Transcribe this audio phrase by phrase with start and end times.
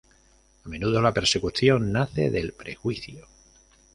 [0.65, 3.27] A menudo la persecución nace del "prejuicio".